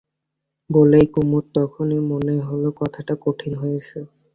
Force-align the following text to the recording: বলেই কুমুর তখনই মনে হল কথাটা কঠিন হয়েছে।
বলেই 0.69 1.05
কুমুর 1.13 1.43
তখনই 1.55 1.99
মনে 2.11 2.35
হল 2.47 2.63
কথাটা 2.79 3.13
কঠিন 3.23 3.53
হয়েছে। 3.61 3.97